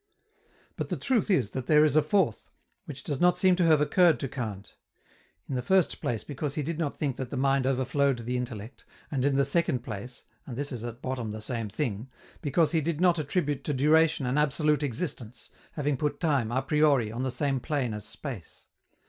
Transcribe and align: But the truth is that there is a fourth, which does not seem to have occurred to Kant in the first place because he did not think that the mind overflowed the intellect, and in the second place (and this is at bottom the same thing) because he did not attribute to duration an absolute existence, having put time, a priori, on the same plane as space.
But 0.77 0.89
the 0.89 0.97
truth 0.97 1.29
is 1.29 1.51
that 1.51 1.67
there 1.67 1.85
is 1.85 1.95
a 1.95 2.01
fourth, 2.01 2.49
which 2.85 3.03
does 3.03 3.21
not 3.21 3.37
seem 3.37 3.55
to 3.57 3.65
have 3.65 3.81
occurred 3.81 4.19
to 4.21 4.27
Kant 4.27 4.73
in 5.47 5.53
the 5.53 5.61
first 5.61 6.01
place 6.01 6.23
because 6.23 6.55
he 6.55 6.63
did 6.63 6.79
not 6.79 6.97
think 6.97 7.17
that 7.17 7.29
the 7.29 7.37
mind 7.37 7.67
overflowed 7.67 8.17
the 8.25 8.35
intellect, 8.35 8.83
and 9.11 9.23
in 9.23 9.35
the 9.35 9.45
second 9.45 9.83
place 9.83 10.23
(and 10.47 10.57
this 10.57 10.71
is 10.71 10.83
at 10.83 11.03
bottom 11.03 11.29
the 11.29 11.39
same 11.39 11.69
thing) 11.69 12.09
because 12.41 12.71
he 12.71 12.81
did 12.81 12.99
not 12.99 13.19
attribute 13.19 13.63
to 13.65 13.75
duration 13.75 14.25
an 14.25 14.39
absolute 14.39 14.81
existence, 14.81 15.51
having 15.73 15.97
put 15.97 16.19
time, 16.19 16.51
a 16.51 16.63
priori, 16.63 17.11
on 17.11 17.21
the 17.21 17.29
same 17.29 17.59
plane 17.59 17.93
as 17.93 18.03
space. 18.03 18.65